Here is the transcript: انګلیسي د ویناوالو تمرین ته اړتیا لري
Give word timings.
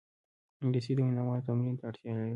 انګلیسي 0.63 0.91
د 0.97 0.99
ویناوالو 1.05 1.45
تمرین 1.47 1.75
ته 1.79 1.83
اړتیا 1.89 2.11
لري 2.17 2.29